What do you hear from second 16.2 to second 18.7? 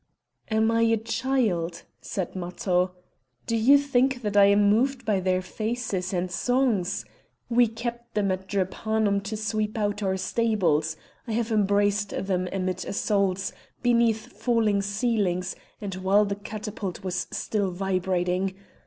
the catapult was still vibrating!